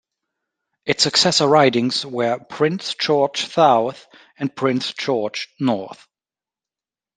[0.83, 4.07] Its successor ridings were Prince George South
[4.39, 6.07] and Prince George North.